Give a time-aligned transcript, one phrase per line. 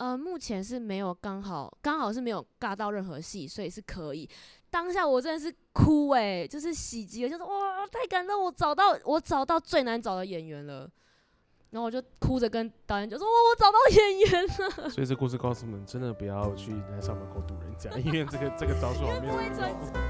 [0.00, 4.26] 呃，目前是没有刚好刚好是没有尬到任何戏，所以是可以。
[4.70, 8.42] 当下我真的是哭诶、欸，就是喜极了，就是哇，太感动！
[8.42, 10.90] 我找到我找到最难找的演员了，
[11.68, 14.88] 然后我就哭着跟导演就说：“哇，我找到演员了。
[14.88, 20.00] ”所以这故事告诉我们，真的不要去来上门口堵人家，因为这个这个招数我没有。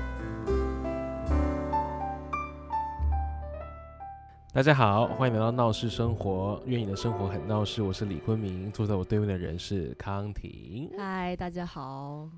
[4.52, 7.80] 大家好，欢迎来到闹市生活，愿你的生活很闹市。
[7.82, 10.90] 我是李坤明，坐在我对面的人是康婷。
[10.98, 12.28] 嗨，大家好，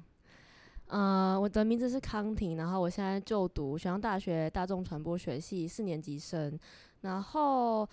[0.89, 6.59] 呃，我的名字是康婷，然后我现在就读沈阳大学大众传播学系四年级生。
[7.01, 7.89] 然后，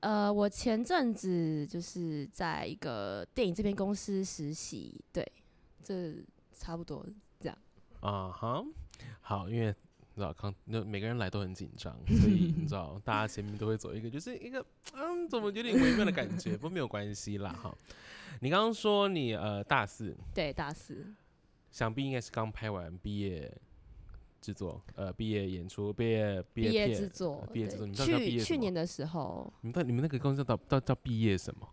[0.00, 5.32] 呃，我前阵子就是在一个电影制片公司实习，对，
[5.84, 6.14] 这
[6.50, 7.04] 差不多
[7.38, 7.58] 这样。
[8.00, 8.64] 啊哈，
[9.20, 9.74] 好，因为。
[10.20, 17.74] 知道康，那每个人来都很紧张， 所以你知道，大家前面都会走一个，就是一个嗯，怎么有点微妙的感觉，不过没有关系啦哈。
[18.40, 21.06] 你刚刚说你呃大四，对大四，
[21.70, 23.50] 想必应该是刚拍完毕业
[24.40, 27.86] 制作，呃毕业演出，毕业毕业制作，毕业制作。
[27.86, 31.68] 你知道去去年的时候，你们你们那个公司叫叫叫毕业什么？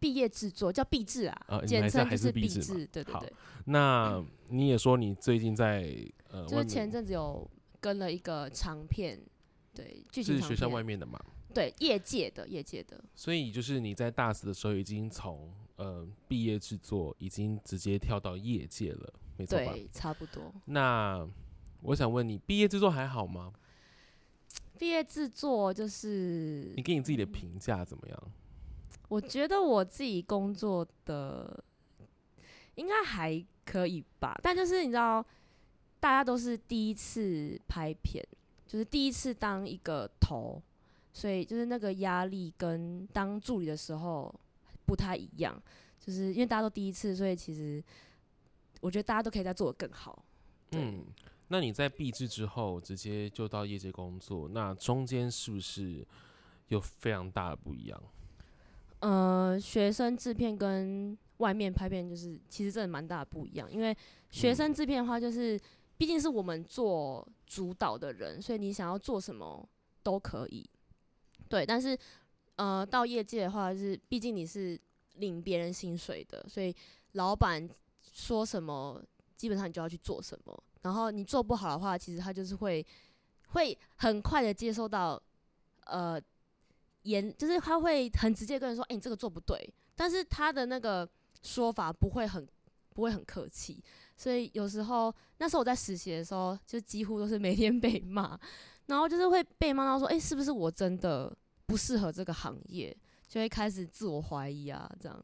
[0.00, 2.86] 毕业制作叫毕制啊，呃、简称就是毕制。
[2.86, 3.32] 对对对。
[3.64, 5.94] 那你也说你最近在
[6.30, 7.48] 呃，就是前阵子有。
[7.80, 9.20] 跟了一个长片，
[9.74, 11.18] 对，剧情长片，是学校外面的嘛？
[11.54, 13.02] 对，业界的，业界的。
[13.14, 19.72] 所以就是你在大四的时候，已经从呃毕业制作，已经直接跳到业界了，没错吧？
[19.72, 20.52] 对，差不多。
[20.66, 21.26] 那
[21.80, 23.52] 我想问你，毕业制作还好吗？
[24.78, 28.32] 毕业制作就是你给你自己的评价怎么样？
[29.08, 31.64] 我觉得我自己工作的
[32.74, 35.24] 应该还可以吧，但就是你知道。
[36.00, 38.24] 大家都是第一次拍片，
[38.66, 40.62] 就是第一次当一个头，
[41.12, 44.32] 所以就是那个压力跟当助理的时候
[44.86, 45.60] 不太一样。
[45.98, 47.82] 就是因为大家都第一次，所以其实
[48.80, 50.24] 我觉得大家都可以再做的更好。
[50.70, 51.04] 嗯，
[51.48, 56.06] 那你在毕制之后直接就到业界工作，那中间是不是
[56.68, 58.02] 有非常大的不一样？
[59.00, 63.94] 呃，学生制片跟外面拍片就是其实真的蛮大的不一样，因为
[64.30, 65.58] 学生制片的话就是。
[65.98, 69.68] 毕竟是我们做主导的人，所以你想要做什么
[70.02, 70.64] 都可以。
[71.48, 71.98] 对，但是
[72.56, 74.80] 呃，到业界的话，就是毕竟你是
[75.16, 76.74] 领别人薪水的，所以
[77.12, 77.68] 老板
[78.12, 79.02] 说什么，
[79.36, 80.64] 基本上你就要去做什么。
[80.82, 82.86] 然后你做不好的话，其实他就是会
[83.48, 85.20] 会很快的接受到
[85.86, 86.20] 呃
[87.02, 91.08] 严，就是他会很直接跟人说：“哎，你这个做不对。”但是他的那个
[91.42, 92.46] 说法不会很
[92.90, 93.82] 不会很客气。
[94.18, 98.36] 所以有时候那时候我在实习的时候，就几乎都是每天被骂，
[98.86, 101.32] 然后就是会被骂到说，哎，是不是我真的
[101.66, 102.94] 不适合这个行业？
[103.28, 105.22] 就会开始自我怀疑啊，这样。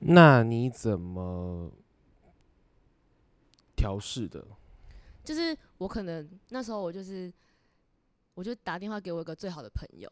[0.00, 1.70] 那你怎么
[3.76, 4.44] 调试的？
[5.22, 7.32] 就是我可能那时候我就是，
[8.34, 10.10] 我就打电话给我一个最好的朋友，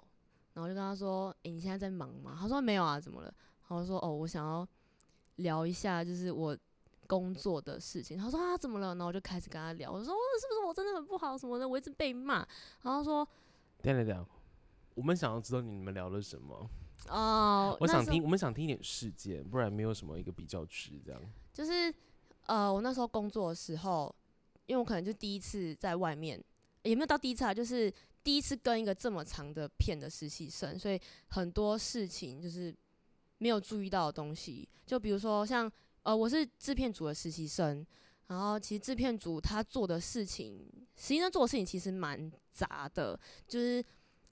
[0.54, 2.36] 然后就跟他说，哎，你现在在忙吗？
[2.40, 3.34] 他说没有啊，怎么了？
[3.68, 4.64] 然后说，哦，我想要
[5.36, 6.56] 聊一下，就是我。
[7.06, 8.88] 工作的事情，他说啊，怎么了？
[8.88, 11.66] 然后我就开始跟他聊，我说是不是我真的很不好什么的？
[11.68, 12.46] 我一直被骂。
[12.82, 13.26] 然后说，
[13.82, 14.26] 等等等，
[14.94, 16.68] 我们想要知道你们聊了什么
[17.08, 17.76] 哦。
[17.80, 21.22] 我想听，我们想听一点事件，不然没有什么一个比较值这样。
[21.54, 21.94] 就是
[22.46, 24.14] 呃，我那时候工作的时候，
[24.66, 26.42] 因为我可能就第一次在外面，
[26.82, 27.92] 也没有到第一次啊，就是
[28.24, 32.74] 第一次跟一个这么长的片的实习生，所以很多事情就是
[33.38, 35.70] 没有注意到的东西，就比如说像。
[36.06, 37.84] 呃，我是制片组的实习生，
[38.28, 43.18] 然后其实制片组他做的事情，实际上做的事情其实蛮杂的，
[43.48, 43.84] 就是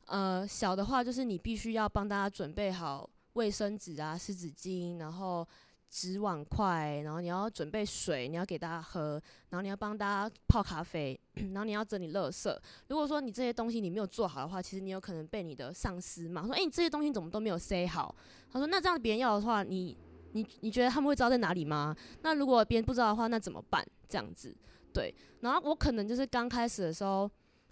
[0.06, 5.44] 呃小的话就是你必须要帮大家准备好卫生纸啊、湿纸巾，然后
[5.90, 9.20] 纸碗筷，然后你要准备水，你要给大家喝，
[9.50, 12.56] 然后你要帮大家泡咖啡，然后你要整理垃圾。
[12.86, 18.14] 如果说你这些东西你没有做好的话，其实你有可能被你的上司骂，说：“诶，你这些东西怎么都没有塞好？”
[18.48, 19.98] 他说：“那这样别人要的话，你。”
[20.34, 21.96] 你你觉得他们会知道在哪里吗？
[22.22, 23.86] 那如果别人不知道的话，那怎么办？
[24.08, 24.52] 这样子，
[24.92, 25.14] 对。
[25.40, 27.30] 然后我可能就是刚开始的时候，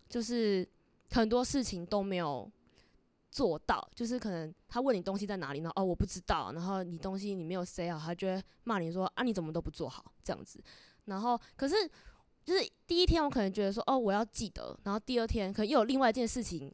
[0.09, 0.65] 就是
[1.11, 2.49] 很多事情都没有
[3.33, 5.73] 做到，就是可能他问你东西在哪里呢？
[5.75, 6.53] 哦，我不知道。
[6.53, 10.63] 然后你东西你没有塞好，他就会骂你说啊，你怎么都不做好这样子。
[11.07, 11.75] 然后可是
[12.45, 14.79] 就是第一天我可能觉得说哦，我要记得。
[14.85, 16.73] 然后第二天可能又有另外一件事情。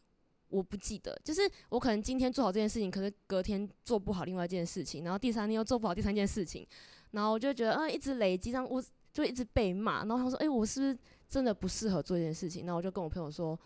[0.49, 6.67] 我不记得，就是我可能今天做好这件事情，可是隔天做不好另外一件事情，然后第三天又做不好第三件事情，
[7.11, 10.05] 然后我就觉得，嗯、呃，一直累积，这样我就一直被骂。
[10.05, 10.99] 然后他说，诶、我是不是
[11.29, 12.65] 真的不适合做这件事情？
[12.65, 13.59] 然后我就跟我朋友说，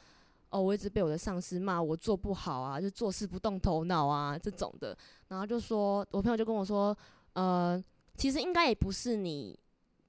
[0.50, 4.96] 哦，我一直被我的上司骂我做不好啊，就做事不动头脑啊这种的。
[5.28, 6.96] 然后就说，我朋友就跟我说，
[7.34, 7.82] 呃，
[8.16, 9.58] 其实应该也不是你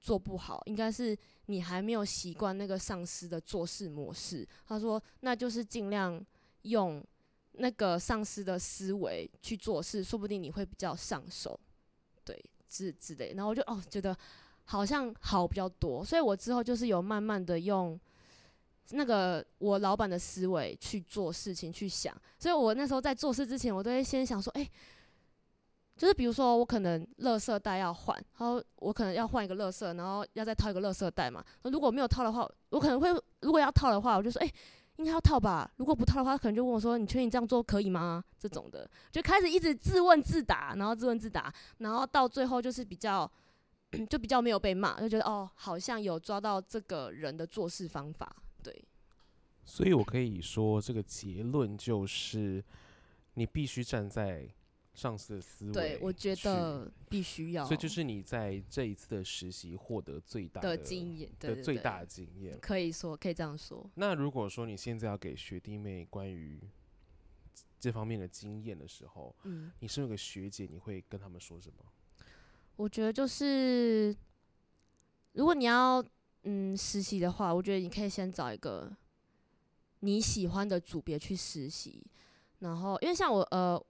[0.00, 1.16] 做不好，应该是
[1.46, 4.46] 你还没有习惯那个上司的做事模式。
[4.66, 6.22] 他说，那就是尽量
[6.64, 7.02] 用
[7.52, 11.58] 那个上司的思维去做事，说不定你会比较上手，
[12.24, 12.38] 对，
[12.68, 13.32] 之之类。
[13.34, 14.14] 然后我就哦，觉得
[14.64, 17.98] 好像好比较多，所以我之后就是有慢慢的用。
[18.90, 24.70] 那个我老板的思维去做事情去想，所以我那时候在做事之前，我都会先想说，诶、欸，
[25.96, 31.42] 就是比如说我可能垃圾袋要换，然后我可能要换一个垃圾，然后要再套一个垃圾袋嘛。
[31.62, 33.08] 如果没有套的话，我可能会
[33.40, 34.54] 如果要套的话，我就说，诶、欸，
[34.96, 35.70] 应该要套吧。
[35.76, 38.22] 如果不套的话，可能就问我说，你确定这样做可以吗？
[38.38, 43.30] 这种的，就开始一直自问自答，然后自问自答，然后到最后就是比较，
[44.08, 48.36] 就比较没有被骂，就觉得哦，好像有抓到这个人的做事方法。
[48.62, 48.84] 对，
[49.64, 52.64] 所以我可以说，这个结论就是，
[53.34, 54.48] 你必须站在
[54.94, 55.72] 上司的思维。
[55.72, 57.64] 对，我觉得必须要。
[57.64, 63.90] 所以就是你在这一次的实习获得最大的，的经验，对最大的经验，可以说可以这样说。
[63.94, 66.60] 那如果说你现在要给学弟妹关于
[67.78, 71.84] 这方面的经验的时候，嗯，你身为个学姐，你会跟他们说什么？
[72.76, 74.16] 我觉得就是，
[75.32, 76.04] 如果你要。
[76.46, 78.94] 嗯，实习的话，我觉得你可以先找一个
[80.00, 82.04] 你喜欢的组别去实习。
[82.58, 83.82] 然后，因为像我，呃，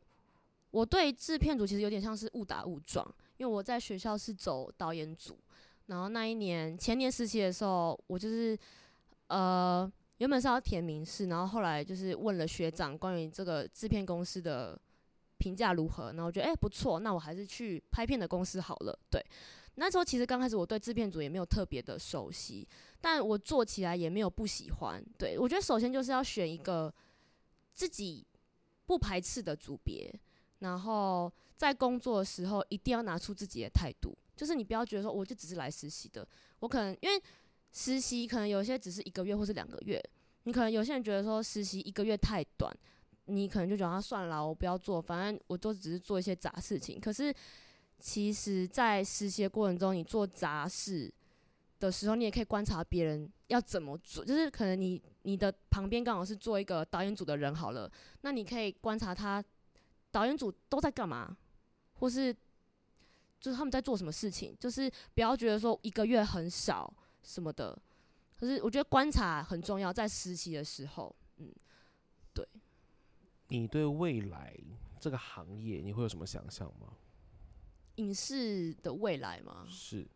[0.74, 3.06] 我对制片组其实有点像是误打误撞，
[3.36, 5.38] 因为我在学校是走导演组。
[5.86, 8.58] 然后那一年前年实习的时候，我就是
[9.28, 14.76] 呃原本是要填民视，然后后来就是问了学长关于这个制片公司的
[15.38, 18.98] 评价如何，然后我觉得哎、不错，那我还是去拍片的公司好了。
[19.08, 19.24] 对。
[19.76, 22.66] 那时候其实刚开始我对制片组也没有特别的熟悉，
[23.00, 25.04] 但我做起来也没有不喜欢。
[25.18, 26.92] 对，我觉得首先就是要选一个
[27.74, 28.24] 自己
[28.86, 30.12] 不排斥的组别，
[30.64, 36.26] 然后在工作的时候一定要拿出自己的态度，就是你不要觉得说我就只是来实习的，
[36.58, 37.22] 我可能因为
[37.70, 40.02] 实习可能有些只是一个月或是两个月，
[40.42, 42.76] 你可能有些人觉得说实习一个月太短，
[43.26, 47.32] 你可能就觉得啊算了，我不要做，反正我都只是做一些杂事情，可是。
[48.00, 51.10] 其实，在实习过程中，你做杂事
[51.78, 54.22] 的时候，你也可以观察别人要怎么做。
[54.22, 57.90] 就是可能你你的旁边刚好是做一个导演组的人好了，
[58.20, 59.42] 那你可以观察他
[60.14, 61.36] 导演组都在干嘛，
[61.94, 62.32] 或是
[63.40, 64.56] 就是他们在做什么事情。
[64.60, 66.94] 就是不要觉得说一个月很少
[67.24, 67.76] 什么的，
[68.38, 71.52] 可是我觉得观察很重要，在实习的时候，嗯，
[72.32, 72.46] 对。
[73.48, 74.56] 你对未来
[75.00, 76.94] 这个行业，你会有什么想象吗？
[77.96, 79.66] 影视的未来吗？
[79.68, 80.06] 是，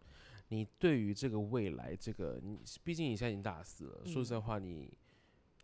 [0.49, 4.97] 你对于这个未来，这个你毕竟你现在已经大四了，嗯、说实在话，你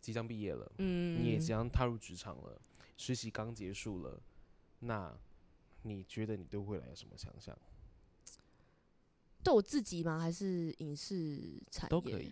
[0.01, 2.61] 即将毕业了，嗯，你也即将踏入职场了，
[2.97, 4.21] 实习刚结束了，
[4.79, 5.17] 那
[5.83, 7.57] 你觉得你对未来有什么想象？
[9.43, 10.19] 对我自己吗？
[10.19, 12.31] 还是影视产业都可以？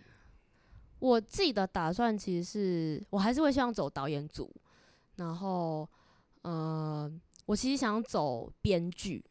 [0.99, 4.49] 我自己的打算其实是我还是会希望走导演组，
[5.17, 5.87] 然后，
[6.41, 7.11] 呃，
[7.45, 9.23] 我其实想走编剧。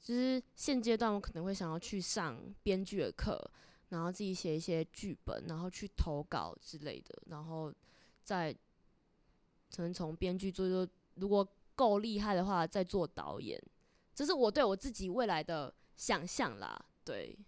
[0.00, 3.38] 就是现阶段，我可能会想要去上编剧的课，
[3.90, 7.70] 然后自己写一些剧本，然后去投稿之类的，然后
[8.22, 8.56] 再
[9.74, 13.62] 可能从编剧做做，如果够厉害的话，再做导演。
[14.14, 16.84] 这是我对我自己未来的想象啦。
[17.04, 17.38] 对。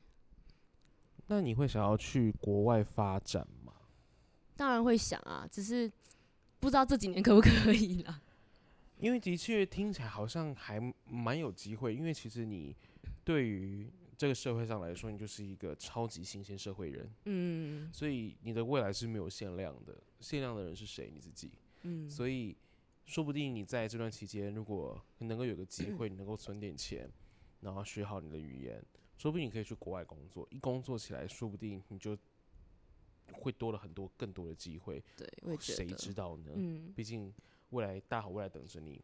[1.26, 3.72] 那你会想要去国外发展吗？
[4.56, 5.90] 当然会想啊，只是
[6.58, 8.20] 不知道这几年可不可以啦。
[8.98, 12.76] 因为的确听起来好像还蛮有机会，因为其实你
[13.24, 21.10] 对于这个社会上来说，你就是一个超级新鲜社会人，嗯，所以你的未来是没有限量的，限量的人是谁？
[21.14, 21.50] 你自己，
[21.82, 22.56] 嗯，所以
[23.04, 27.10] 说不定你在这段期间，如果你能够有个机会，你能够存点钱，
[27.60, 28.82] 然后学好你的语言，
[29.16, 32.16] 说不定你可以去国外工作，一工作起来，说不定你就
[33.32, 36.52] 会多了很多更多的机会，对，谁知道呢？
[36.54, 37.32] 嗯，毕竟。
[37.70, 39.00] 未来大好未来等着你，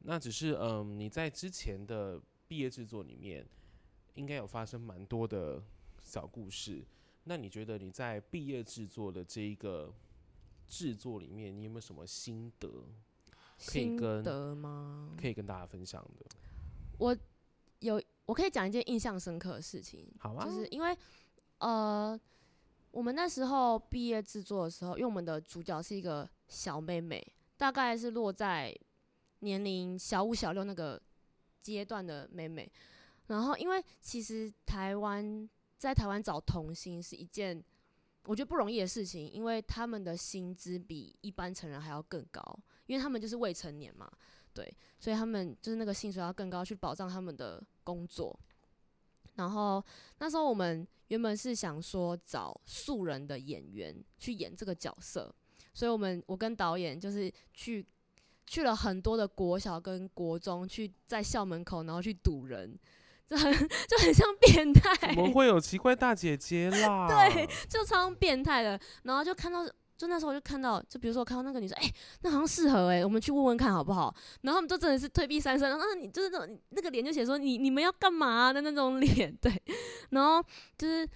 [0.00, 3.42] 那只是嗯，你在之前的毕业制作里面，
[4.16, 5.64] 应该有发生蛮多的
[6.02, 6.84] 小故事。
[7.24, 9.90] 那你觉得你在毕业制作的这一个
[10.70, 12.68] 制作里面，你有没有什么心得
[13.66, 15.14] 可以跟心得吗？
[15.20, 16.24] 可以跟大家分享的？
[16.96, 17.14] 我
[17.80, 20.08] 有，我可以讲一件印象深刻的事情。
[20.18, 20.96] 好啊，就是因为
[21.58, 22.18] 呃，
[22.90, 27.20] 我们那时候毕业制作的时候，因为我们的主角是一个小妹妹。
[27.60, 28.74] 大概是落在
[29.40, 30.98] 年龄小五、小六那个
[31.60, 32.66] 阶段的妹妹，
[33.26, 35.46] 然后因为其实台湾
[35.76, 37.62] 在台湾找童星是一件
[38.30, 42.40] 我觉得不容易的事情，因为他们的薪资比一般成人还要更高，
[42.86, 44.08] 因为他们就是未成年嘛，
[44.54, 48.38] 对，所以他们就是那个薪水要更高，去保障他们的工作。
[49.34, 49.84] 然后
[50.18, 55.34] 那时候我们原本是想说找素人的演员去演这个角色，
[55.74, 57.84] 所以我们我跟导演就是去
[58.46, 62.78] 去了很多的国小跟国中，去在校门口然后去堵人，
[63.30, 65.14] 就很就很像变态。
[65.14, 67.08] 怎么会有奇怪大姐姐 啦？
[67.08, 68.78] 对，就超变态的。
[69.04, 69.66] 然后就看到。
[70.00, 74.04] 就那时候我就看到，就比如说我看到那个女生，哎、欸，那好像适合哎、欸，我们去问问看好不好？
[74.40, 79.52] 然后他们就真的是退避三舍，然后你就是那种那个脸就写说你你们要干嘛的那种脸，对，
[80.08, 80.42] 然后
[80.78, 81.06] 就是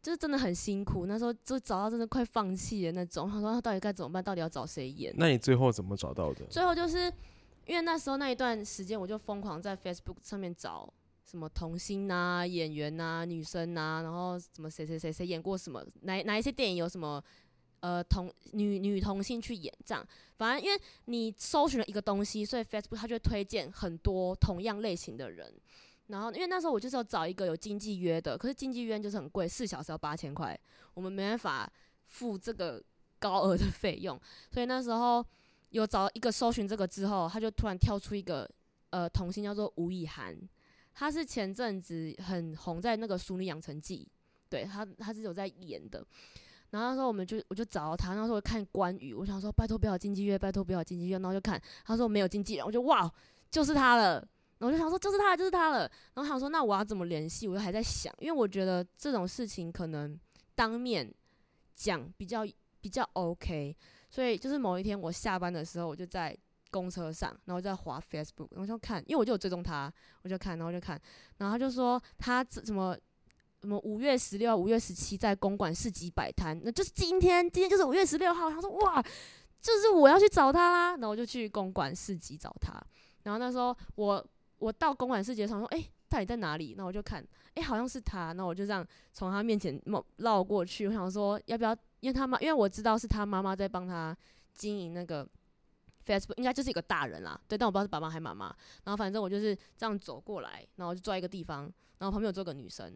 [0.00, 4.22] 就是真的很辛苦，那时候就找到真的快放弃的那种，他说他到底该怎么办？
[4.22, 5.12] 到底要找谁演？
[5.16, 6.44] 那你最后怎么找到的？
[6.48, 7.12] 最后就是
[7.66, 10.88] 因为那时候那一段时间，我就疯狂在 Facebook 上面找
[11.28, 17.22] 什么童星啊、演员啊、女生啊，然后什么谁谁谁谁演过什么，哪哪一些电影有什么。
[17.80, 20.04] 呃，同女女同性去演这样，
[20.36, 25.54] 反正因为你搜寻了一个东西，所以 Facebook 它就会推荐很多同样类型的人。
[26.08, 30.58] 然后因为那时候我就是要找一个有经纪约的，可是经纪约就是很贵，四小时要八千块，
[30.92, 31.72] 我们没办法
[32.08, 32.82] 付这个
[33.20, 34.20] 高额的费用。
[34.50, 35.24] 所以那时候
[35.70, 38.50] 有找一个搜寻这个之后，他就突然跳出一个
[38.90, 40.36] 呃童星叫做吴以涵，
[40.98, 44.04] 他是前阵子很红在那个《淑女养成记》，
[44.48, 46.04] 对他他是有在演的。
[46.70, 53.08] 然后那时候我们就我就找到他，那时候看关羽，我想说拜托不要经纪约，拜托不要经纪约，然后就看他说没有经纪人，我就哇
[53.48, 54.14] 就是他了，
[54.58, 57.46] 然后我就想说就是他就是他了， 然后想说那我要怎么联系？
[57.46, 60.18] 我就还在想，因为我觉得这种事情可能
[60.56, 61.08] 当面
[61.76, 62.44] 讲比较
[62.80, 63.76] 比较 OK，
[64.10, 66.36] 所以就是某一天我下班的时候，我就在
[66.70, 71.00] 公车上，然后在滑 Facebook，然后就看，因为我就有追踪他，我就看，然后就看，
[71.38, 72.96] 然后他就说他怎么。
[73.60, 78.48] 什么五月十六、五月十七在公馆市集摆摊，那就是今天，今天就是五月十六号。
[78.48, 79.02] 他说哇，
[79.60, 82.80] 就是我要去找他啦，然后我就去公馆市集找他。
[83.24, 84.24] 然后那时候我
[84.58, 86.76] 我到公馆市集上说，哎、到底在哪里？
[86.78, 87.20] 那我就看，
[87.54, 88.30] 哎、好像是他。
[88.30, 89.76] 那我就这样从他面前
[90.18, 90.86] 绕过去。
[90.86, 91.76] 我想说，要不要？
[91.98, 94.16] 因为他妈，因为我知道是他妈妈在帮他
[94.54, 95.28] 经营那个
[96.06, 97.40] Facebook，应该就是一个大人啦。
[97.48, 98.46] 对，但我不知道是爸爸还是妈妈。
[98.84, 101.62] 然后反正我就是这样走过来，然后就坐在一个地方，
[101.98, 102.94] 然后旁边有坐个女生。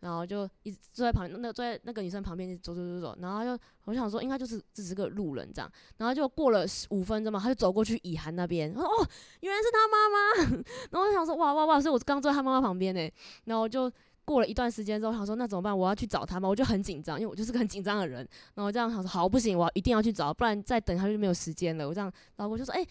[0.00, 3.18] 然后就一直坐在旁边，那坐在那个女生旁边，走走走走。
[3.20, 5.70] 然后就我想说，应该就是只是个路人这样。
[5.98, 8.72] 然后就过了五分钟嘛，他就走过去以涵那边。
[8.74, 9.08] 我说哦，
[9.40, 10.62] 原来是他妈妈。
[10.90, 11.78] 然后我就想说，哇哇哇！
[11.78, 13.10] 所以我刚坐在他妈妈旁边呢。
[13.44, 13.92] 然后就
[14.24, 15.76] 过了一段时间之后，我想说那怎么办？
[15.76, 16.48] 我要去找他嘛。
[16.48, 18.18] 我就很紧张，因为我就是个很紧张的人。
[18.54, 21.88] 然后我这样想说，好不行，我一定要去找，不然再等他就没有时间了。
[21.88, 22.86] 我这样，然后我就说，哎、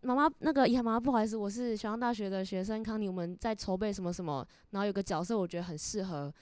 [0.00, 6.32] 妈妈，那个以涵妈妈，不好意思，我是雪阳大学的学生康妮，我们在筹备什么什么，然后有个角色，我觉得很适合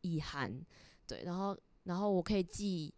[0.00, 0.52] 以涵，
[1.06, 2.92] 对，然后然后我可以寄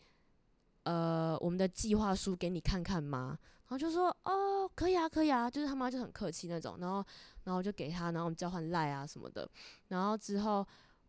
[0.85, 3.39] 呃我们的计划书给你看看吗？
[3.73, 7.03] 然后就说哦，可以啊，可以啊，就是他妈就很客气那种，然后
[7.45, 9.49] 然后就给他，然后我们交换赖啊什么的，
[9.89, 10.67] 然后之后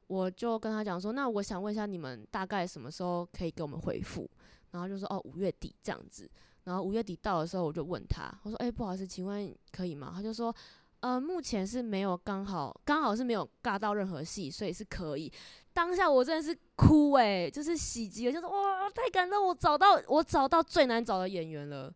[0.07, 4.25] 我就跟他讲说，那我想问一下你们大概什么时候可以给我们回复？
[4.71, 6.29] 然后就说哦，五月底这样子。
[6.63, 10.55] 然后五月底到的时候，我就问他，我说：“哎、不好意思，请问可以吗？”他就说
[11.01, 15.29] ：“呃，目前是没有，刚好刚好是没有尬到任何戏，所以是可以。”
[15.73, 19.45] 当下我真的是哭哎、欸，就是喜极了，就是哇，太感动！
[19.45, 21.93] 我找到我找到最难找的演员了。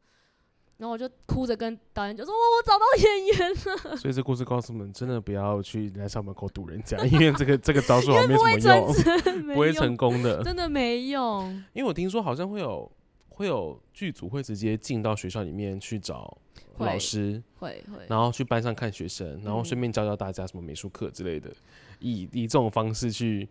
[0.78, 3.50] 然后我就哭着跟导演就说：“我，我找到演员
[3.92, 3.96] 了。
[3.98, 8.82] ”所以这故事告诉我们，真的不要去来校门口堵人家，因为这个 这个招数好像没什么
[9.46, 11.52] 用，不会成功的，真的没用。
[11.74, 12.92] 因为我听说好像会有。
[13.30, 16.36] 会有剧组会直接进到学校里面去找
[16.80, 21.52] 老师，会会，然后去班上看学生，然后顺便教教大家什么美术课之类的，
[22.00, 23.48] 以以这种方式去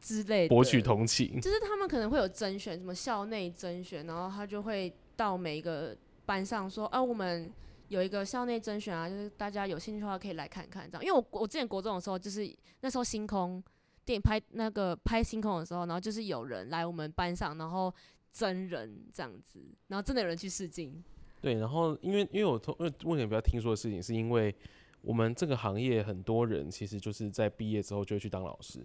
[0.00, 1.40] 之类博取同情。
[1.40, 5.96] 就是他们可能会有甄选，什么校内甄选，然后他就会到每一个
[6.28, 7.50] 班上说，啊，我们
[7.88, 11.02] 有一个校内甄选啊，就是大家有兴趣的话可以来看看这样。
[11.02, 13.64] 因为我我之前国中的时候，就是那时候星空
[14.04, 17.92] 电影拍那个拍星空的时候，然后就是有人来我们班上，然后。
[18.30, 19.58] 真人这样子，
[19.88, 21.02] 然后真的有人去试镜。
[21.40, 24.54] 对，然后因为因为我因为目前比较听说的事情，是因为
[25.00, 28.80] 我们这个行业很多人其实就是在毕业之后就会去当老师，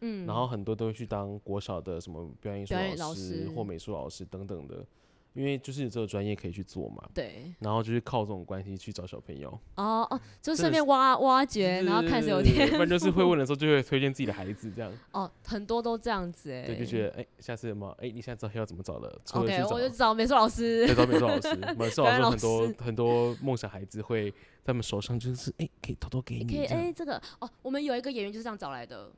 [0.00, 4.86] 嗯，然后很多都会去当国小的什么表演艺术老师或美术老师等等的。
[5.34, 24.36] 因为就是这个专业可以去做嘛，对，然后就是靠这种关系去找小朋友，哦哦，就顺便挖挖掘，然后看谁有天赋，不然就是会问的时候就会推荐自己的孩子这样， 哦，很多都这样子哎，对，就觉得哎，下次有没有哎，你现在知道要怎么找了？OK，我就找美术老师，对，找美术老师，美术老师 很多很多梦想孩子会在
[24.66, 29.10] 他们手上就是哎，可以偷偷给你，可以哎，这个哦，我们有一个演员就是这样找来的，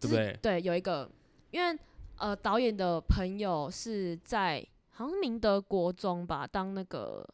[0.00, 0.38] 对不对？
[0.40, 1.10] 对，有一个，
[1.50, 1.78] 因为
[2.16, 4.66] 呃，导演的朋友是在。
[4.98, 7.24] 好像是明德国中吧，当那个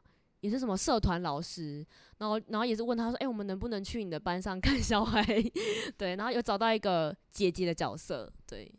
[0.40, 1.83] 也是什么社团老师，
[2.18, 5.25] 然后然后也是问他说，哎、欸，我们能不能去你的班上看小孩？
[5.97, 8.71] 对，然后有找到一个姐姐的角色，对。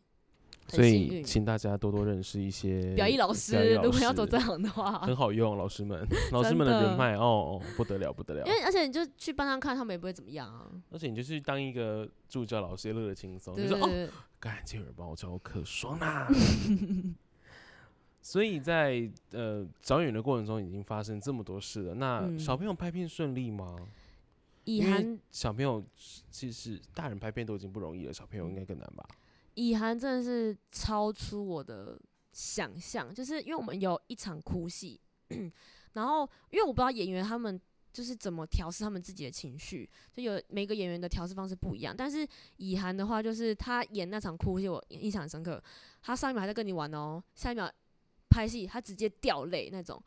[0.68, 3.75] 所以，请大家多多认识一些表演老师。
[3.84, 8.44] 如果要走这行的话，很好用，老师们， 老师们的人脉哦，不得了，不得了。
[8.48, 10.70] 因为而且你就去班上看，他们也不会怎么样啊。
[10.89, 13.54] 而且你就是当一个助教老师，也乐得轻松。
[13.56, 16.27] 你说哦，感觉有人帮我教课，爽啊！
[18.25, 21.94] 所以在呃找演员的过程中，已经发生这么多事了。
[21.94, 23.88] 那小朋友拍片顺利吗？
[24.63, 25.84] 以涵小朋友
[26.32, 29.08] 其实大人拍片都已经不容易了，小朋友应该更难吧？
[29.53, 32.01] 以涵真的是超出我的
[32.32, 35.00] 想象，就是因为我们有一场哭戏，
[35.94, 37.62] 然后因为我不知道演员他们
[37.94, 41.94] 就是怎么调试他们自己的情绪，就有每个演员的调试方式不一样。
[41.96, 42.27] 但是
[42.58, 45.63] 以涵的话，就是他演那场哭戏，我印象很深刻。
[46.01, 47.72] 他上一秒还在跟你玩哦，下一秒
[48.36, 50.01] 拍戏他直接掉泪那种，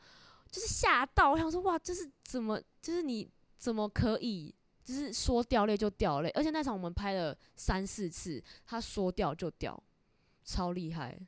[0.51, 1.31] 就是吓到。
[1.31, 4.55] 我想说哇，就是怎么，就是你怎么可以？
[4.85, 9.83] 就是说掉泪就掉泪，而且那场我们拍了三四次，他说掉就掉，
[10.45, 11.19] 超厉害。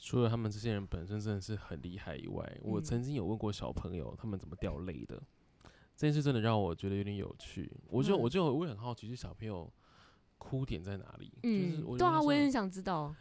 [0.00, 5.20] 除了他们这些人本身真的是很厉害以外，嗯、我曾经有问过小朋友他们怎么掉泪的，
[5.96, 7.68] 这件事真的让我觉得有点有趣。
[7.88, 9.68] 我就、嗯、我就我也很好奇，是小朋友
[10.38, 11.32] 哭点在哪里？
[11.42, 13.12] 嗯，就是我对啊，我也很想知道。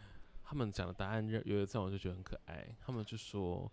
[0.47, 2.67] 他们讲的答案有的这种我就觉得很可爱。
[2.79, 3.69] 他们就说，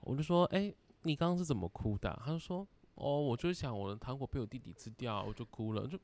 [0.00, 2.16] 我就说，哎、欸，你刚刚是怎么哭的？
[2.24, 2.66] 他就说。
[2.94, 5.98] 哦，我就想我的糖果被我弟弟吃掉，我就哭了，就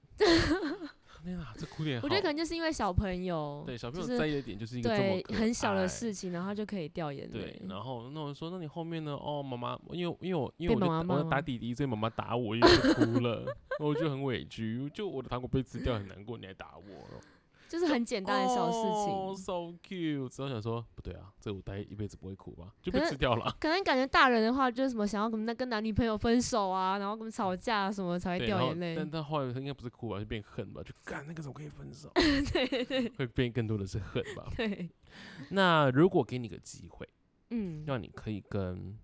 [1.23, 2.01] 天哪，这哭点。
[2.03, 7.39] 我觉得可能就是因为小朋友，对小朋友在意的点就是一个这么对很小的事情，然后就可以掉眼泪。
[7.39, 9.13] 对，然后那我说，那你后面呢？
[9.13, 13.45] 哦，妈妈，因为因为我因为我妈妈我打弟弟，所以妈妈打我，因为就哭了，
[13.81, 17.21] 我就很委屈，就我的糖果被吃掉，很难过，你还打我。
[17.69, 19.13] 就是很简单的小事情。
[19.13, 19.53] 哦，so
[19.87, 20.29] cute。
[20.29, 22.73] 只要想说，不对啊，这我待一辈子不会哭吧？
[22.81, 23.55] 就被吃掉了。
[23.61, 28.97] 可能感觉大人的话，就是什么想要跟那跟男女朋友分手啊，然后跟吵架什么才会掉眼泪。
[28.97, 30.83] 但他后来他应该不是哭吧，就变恨吧？
[30.83, 32.11] 就干那个怎么可以分手？
[32.17, 33.09] 对对对。
[33.11, 34.51] 会变更多的是恨吧？
[34.57, 34.89] 对。
[35.51, 37.09] 那如果给你个机会，
[37.51, 38.99] 嗯，让你可以跟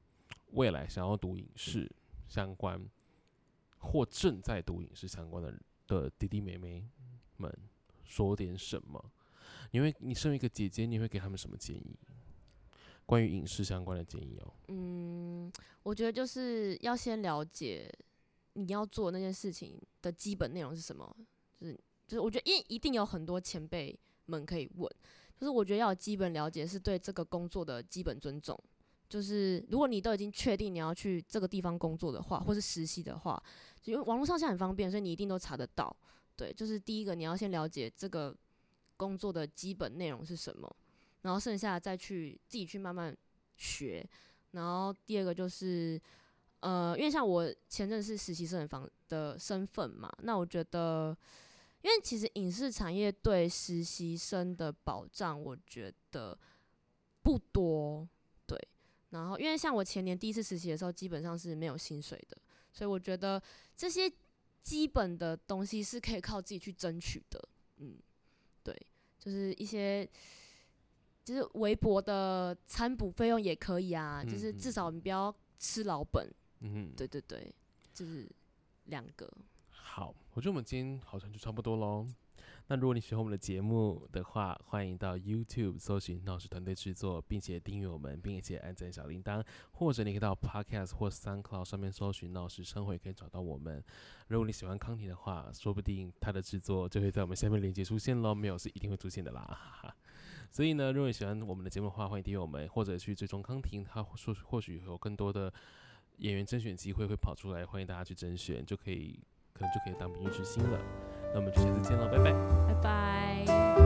[0.53, 1.91] 未来想要读影视
[2.29, 2.81] 相关，
[3.79, 5.55] 或正在读影视相关的
[5.87, 6.83] 的弟弟妹妹
[7.37, 7.53] 们。
[8.15, 9.05] 说点什么？
[9.73, 11.99] 你会，你身为一个姐姐，你会给他们什么建议？
[13.05, 14.53] 关于影视相关的建议哦。
[14.69, 17.93] 嗯，我觉得就是要先了解
[18.53, 21.17] 你要做那件事情的基本内容是什么。
[21.59, 21.75] 就是，
[22.07, 24.89] 就是我觉得，因为一定有很多前辈们可以问。
[25.37, 28.57] 就是我觉得要有基本了解，是对这个工作的基本尊重。
[29.09, 33.43] 就是如果你都已经确定你要去这个地方工作的话，或是实习的话，
[33.85, 35.95] 因为网络上现在很方便，所以你一定都查得到。
[36.37, 38.35] 对，就是第一个，你要先了解这个
[38.97, 40.77] 工作的基本内容是什么，
[41.23, 43.17] 然后剩下再去自己去慢慢
[43.57, 44.05] 学。
[44.51, 46.01] 然后第二个就是，
[46.61, 51.17] 呃，因为像我前阵是实习生的的身份嘛，那我觉得，
[51.83, 56.37] 因为其实影视产业对实习生的保障，我觉得
[57.23, 58.09] 不多。
[58.47, 58.59] 对，
[59.11, 62.37] 然后因为像我前年第一次实习的时候，基本上是没有薪水的，
[62.73, 63.41] 所以我觉得
[63.77, 64.13] 这些。
[64.65, 67.99] 基本的东西是可以靠自己去争取的，嗯，
[68.63, 68.75] 对，
[69.21, 70.09] 就是一些，
[71.23, 76.29] 就是微薄的餐补费用也可以啊，嗯、就是至少你不要吃老本，
[76.61, 77.55] 嗯，对对对，
[77.93, 78.27] 就是
[78.87, 79.31] 两个。
[79.69, 82.09] 好，我觉得我们今天好像就差不多喽。
[82.67, 93.85] 那如果你喜欢我们的节目的话，欢迎到 YouTube 搜寻“闹事团队制作”，并且订阅我们，并且按赞小铃铛，或者你可以到 Podcast 或 SoundCloud 上面搜寻“闹事生活”，也可以找到我们。
[94.29, 98.35] 如果你喜欢康婷的话，说不定他的制作就会在我们下面链接出现喽。
[98.35, 99.95] 没有是一定会出现的啦，
[100.51, 105.53] 所以呢，如果你喜欢我们的节目的话，欢迎订阅我们，或者去追踪康婷，他说或许有更多的
[106.17, 109.23] 演员甄选机会会跑出来，欢迎大家去甄选，就可以
[109.53, 111.14] 可能就可以当明日之星了。
[111.35, 112.33] 那我们就下次见了，拜拜，
[112.69, 113.84] 拜拜。